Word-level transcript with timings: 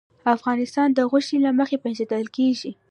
افغانستان 0.35 0.87
د 0.93 0.99
غوښې 1.09 1.37
له 1.45 1.51
مخې 1.59 1.77
پېژندل 1.83 2.25
کېږي. 2.35 2.71